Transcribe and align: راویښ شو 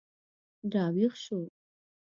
راویښ 0.73 1.13
شو 1.23 1.39